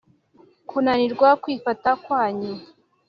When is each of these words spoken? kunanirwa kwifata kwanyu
kunanirwa 0.69 1.29
kwifata 1.41 1.89
kwanyu 2.03 2.51